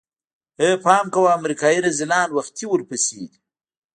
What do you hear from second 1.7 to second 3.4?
رذيلان وختي ورپسې دي.